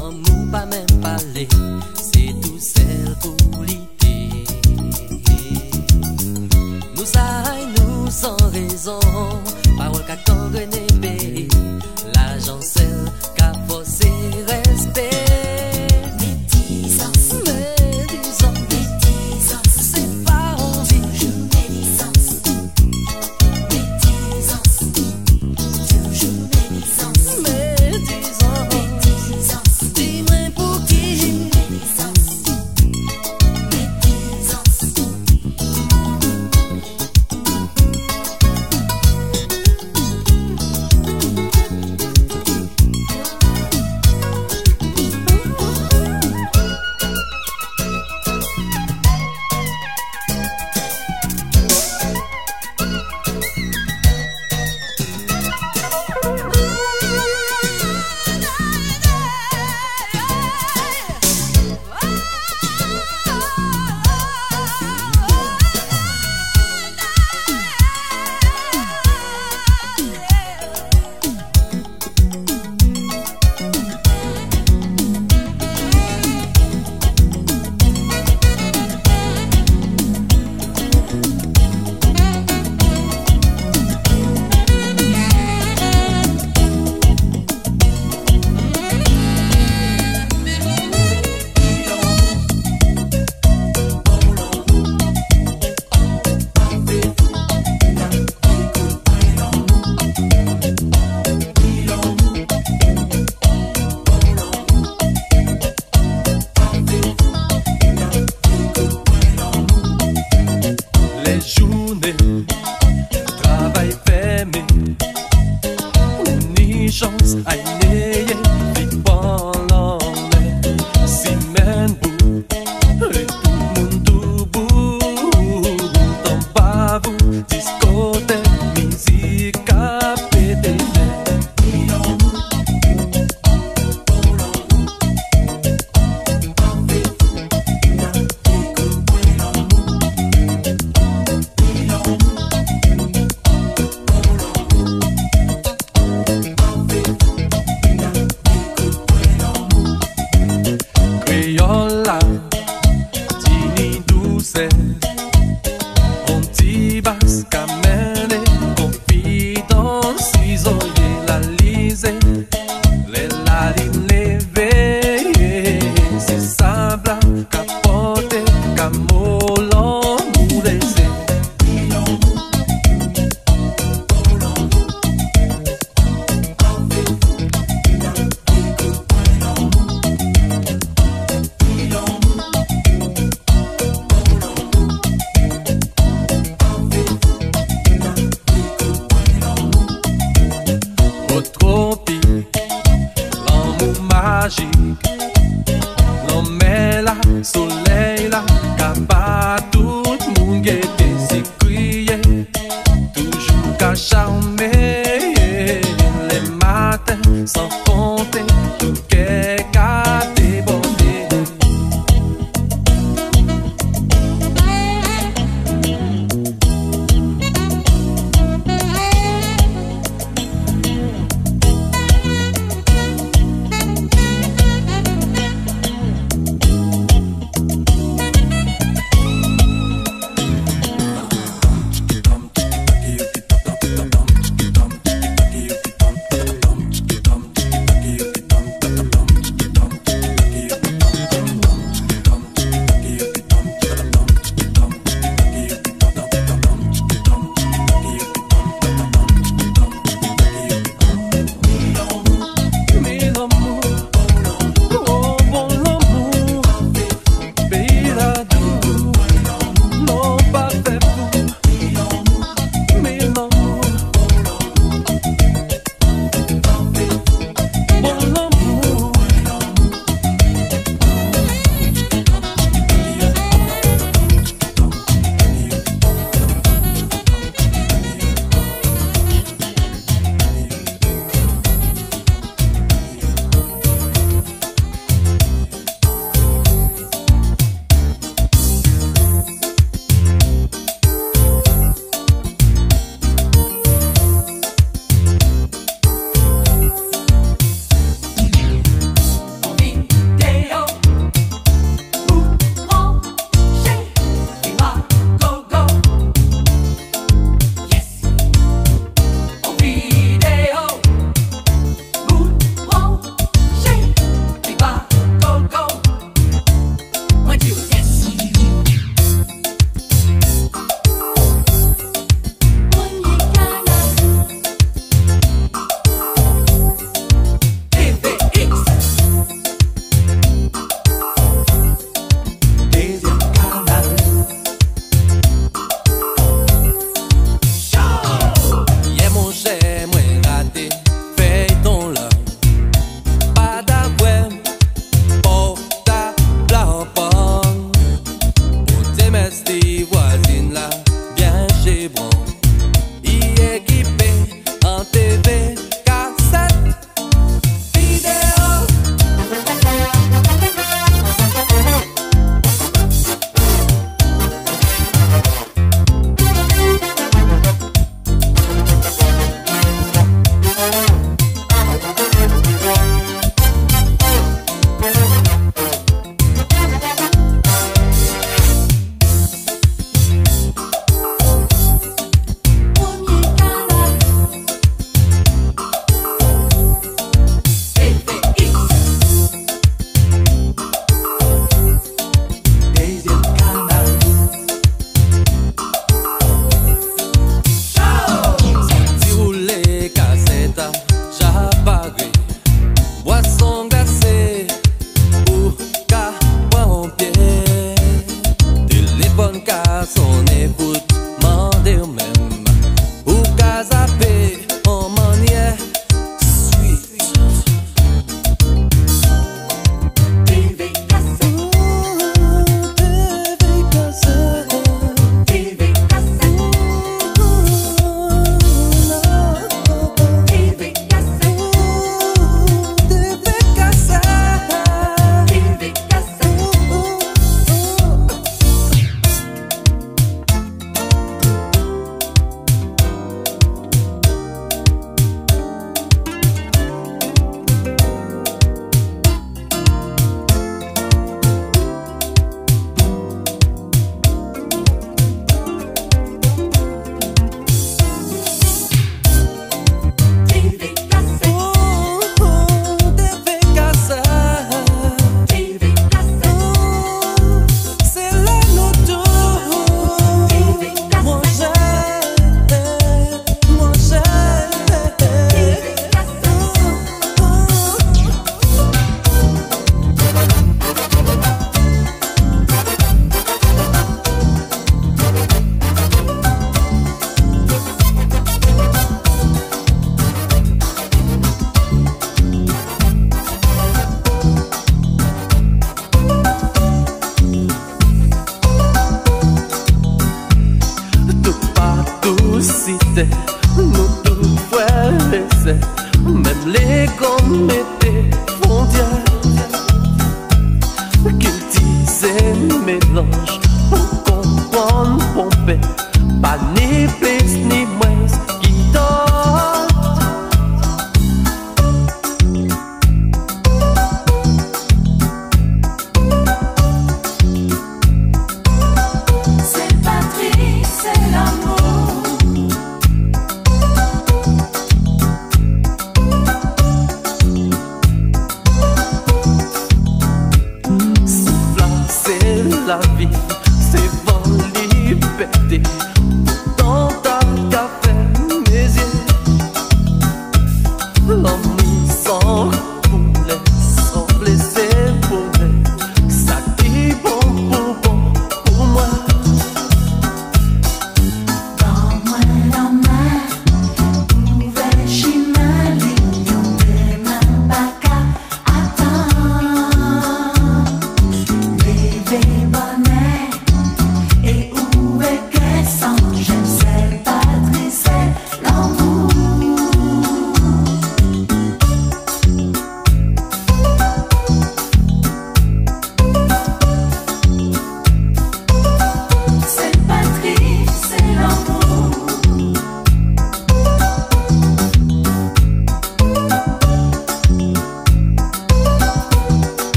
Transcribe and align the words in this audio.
Wan 0.00 0.14
mou 0.22 0.40
pa 0.52 0.62
men 0.70 0.86
pale 1.02 1.44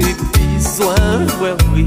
plus 0.00 0.14
besoin, 0.56 1.26
ouais 1.42 1.54
oui. 1.74 1.86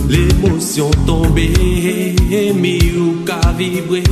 L'émotion 0.08 0.90
tombe 1.06 1.38
Mi 1.38 2.78
ou 2.96 3.14
vibrer 3.58 4.02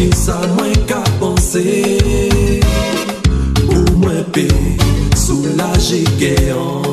Sa 0.00 0.40
mwen 0.56 0.72
ka 0.88 1.04
panse 1.20 1.60
Ou 3.68 3.84
mwen 4.00 4.24
pe 4.32 4.48
Sou 5.12 5.44
la 5.60 5.68
je 5.76 6.00
geyon 6.16 6.89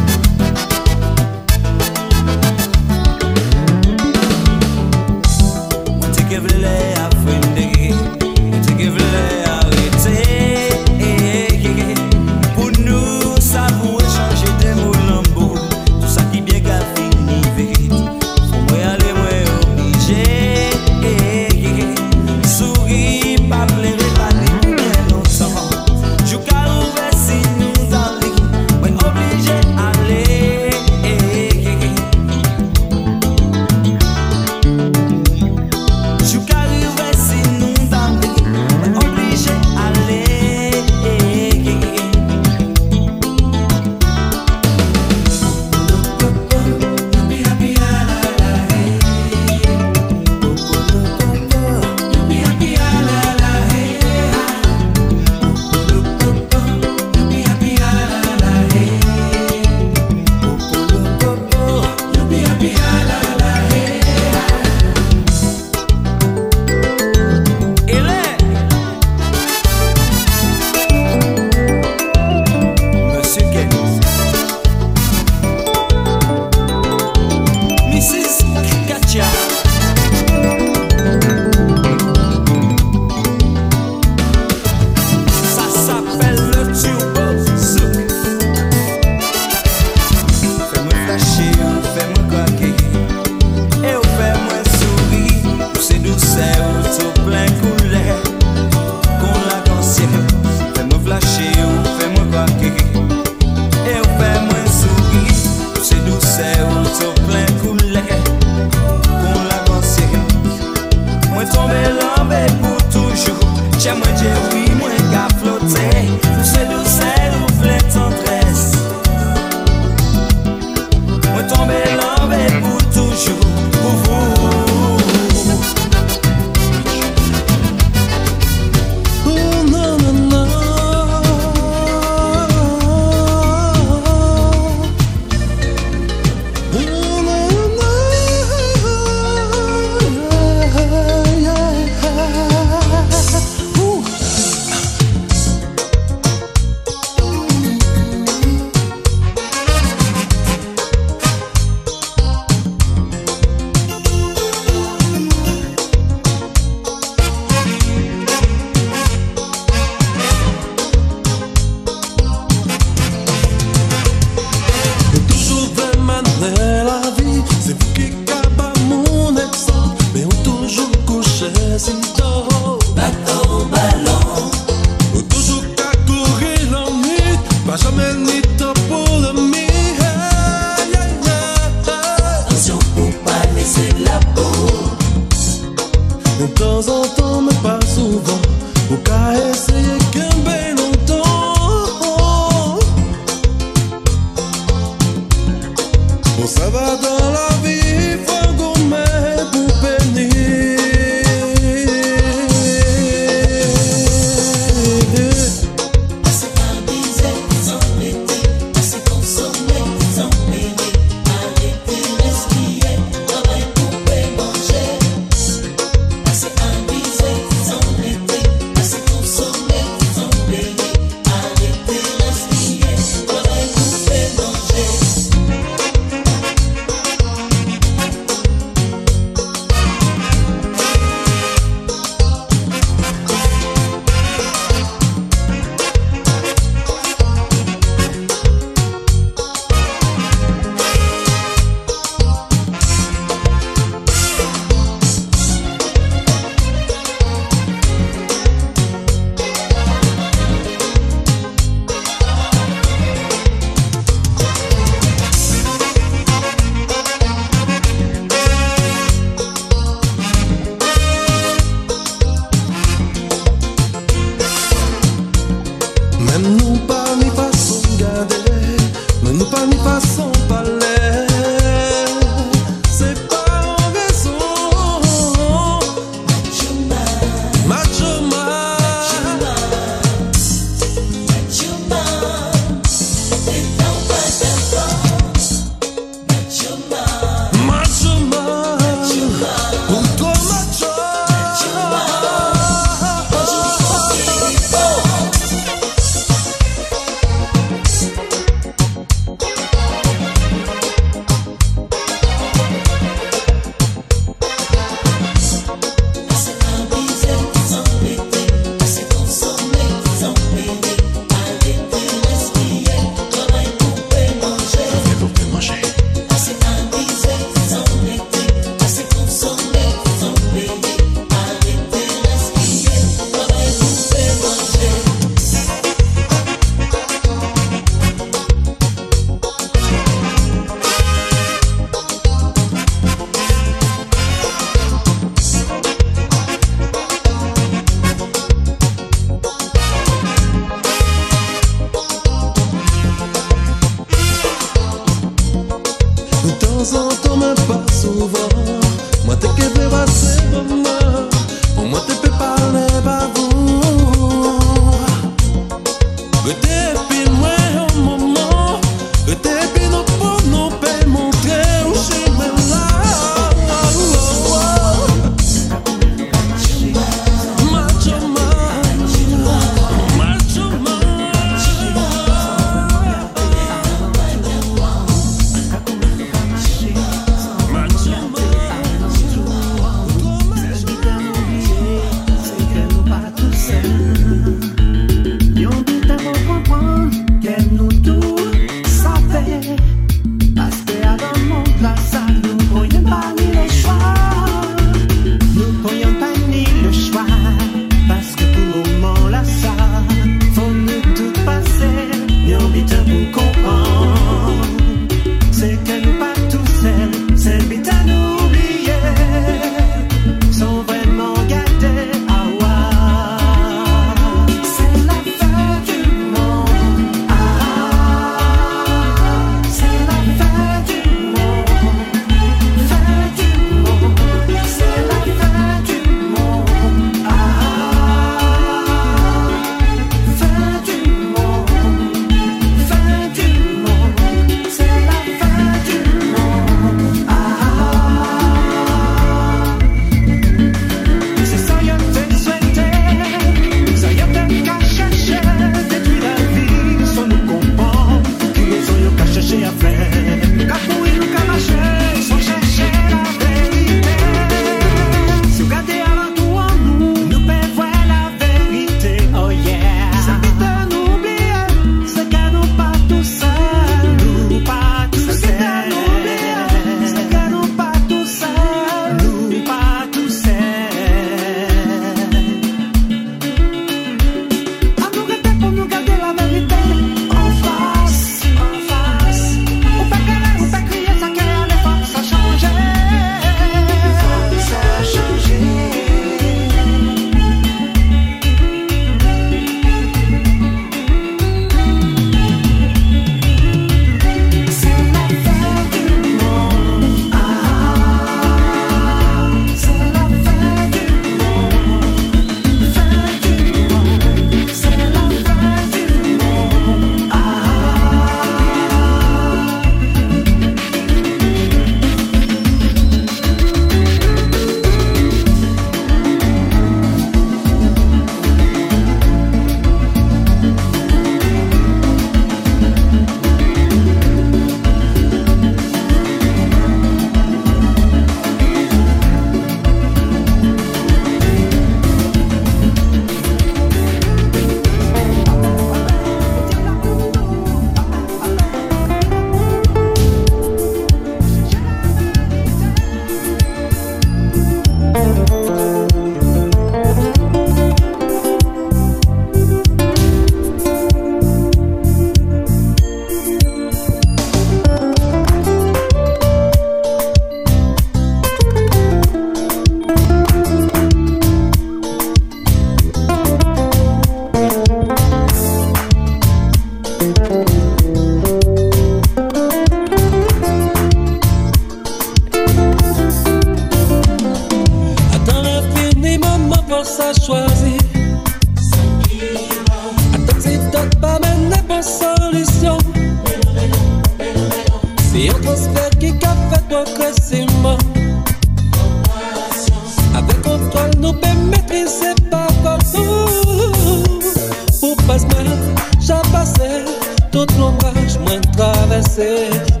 places 599.41 600.00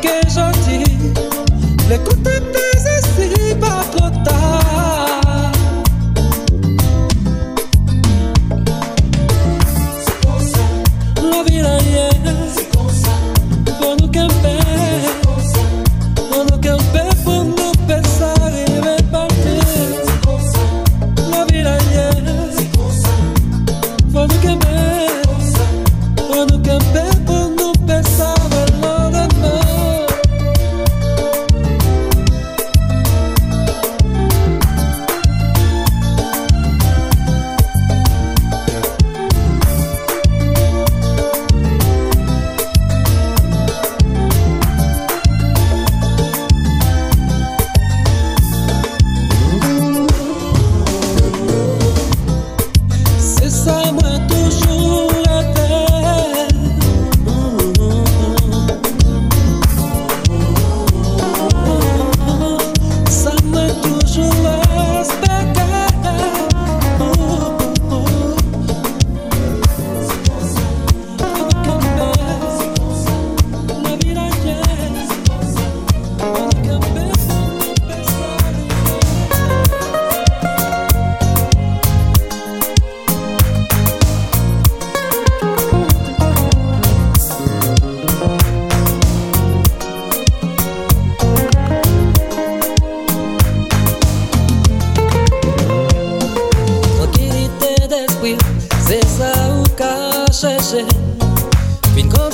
que 0.00 0.28
j'en 0.34 0.50
dis, 0.66 0.84
l'écoute 1.88 2.18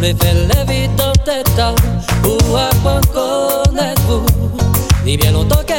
mi 0.00 0.14
fel 0.14 0.46
te 0.48 1.12
teta, 1.24 1.74
ua 2.52 2.70
pa 2.84 3.00
con 3.12 3.76
el 3.78 3.94
ni 5.04 5.16
bien 5.16 5.32
lo 5.32 5.44
toque 5.44 5.77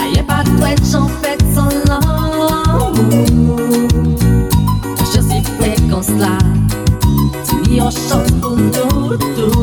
Aie 0.00 0.22
pas 0.26 0.42
de 0.44 0.50
tête, 0.60 0.80
j'en 0.90 1.06
fais 1.08 1.36
sans 1.54 1.68
l'amour. 1.88 2.92
Je 4.98 5.20
suis 5.20 5.42
prêt 5.58 5.76
qu'on 5.90 6.02
se 6.02 6.12
lave. 6.12 6.38
Tu 7.64 7.70
m'y 7.70 7.80
ressembles, 7.80 8.36
tout 8.40 9.16
tout. 9.16 9.57